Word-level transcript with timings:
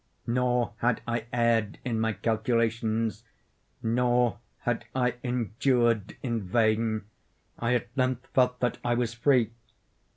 Nor 0.25 0.73
had 0.77 0.99
I 1.07 1.25
erred 1.31 1.77
in 1.85 1.99
my 1.99 2.13
calculations—nor 2.13 4.39
had 4.61 4.85
I 4.95 5.13
endured 5.23 6.17
in 6.23 6.41
vain. 6.41 7.03
I 7.59 7.75
at 7.75 7.89
length 7.95 8.25
felt 8.33 8.59
that 8.61 8.79
I 8.83 8.95
was 8.95 9.13
free. 9.13 9.51